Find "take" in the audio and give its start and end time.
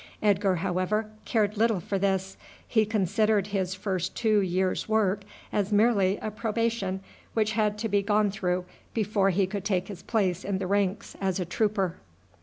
9.63-9.89